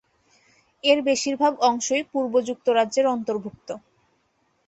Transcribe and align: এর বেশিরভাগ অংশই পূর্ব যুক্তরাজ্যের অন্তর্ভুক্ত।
এর 0.83 0.99
বেশিরভাগ 1.03 1.53
অংশই 1.61 2.03
পূর্ব 2.11 2.33
যুক্তরাজ্যের 2.47 3.05
অন্তর্ভুক্ত। 3.07 3.69